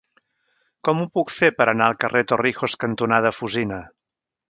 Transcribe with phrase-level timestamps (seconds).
[0.87, 3.83] Com ho puc fer per anar al carrer Torrijos cantonada Fusina?